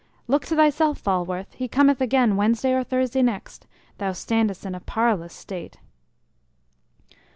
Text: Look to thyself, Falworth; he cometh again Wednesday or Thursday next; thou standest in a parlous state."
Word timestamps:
Look 0.27 0.45
to 0.47 0.55
thyself, 0.55 0.97
Falworth; 0.97 1.53
he 1.53 1.67
cometh 1.67 2.01
again 2.01 2.35
Wednesday 2.35 2.73
or 2.73 2.83
Thursday 2.83 3.21
next; 3.21 3.67
thou 3.99 4.13
standest 4.13 4.65
in 4.65 4.73
a 4.73 4.79
parlous 4.79 5.31
state." 5.31 5.77